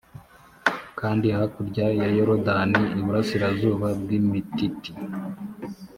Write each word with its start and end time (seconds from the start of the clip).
kandi 0.99 1.27
hakurya 1.35 1.85
ya 1.99 2.07
yorodani 2.17 2.81
iburasirazuba 2.99 3.87
bw 3.99 4.07
imititi 4.19 4.91